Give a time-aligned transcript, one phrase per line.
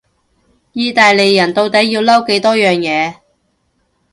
[0.73, 3.17] 意大利人到底要嬲幾多樣嘢？